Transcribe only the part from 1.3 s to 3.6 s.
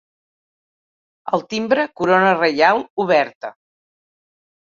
Al timbre corona reial oberta.